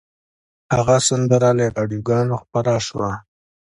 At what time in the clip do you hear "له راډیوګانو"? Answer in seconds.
1.59-2.35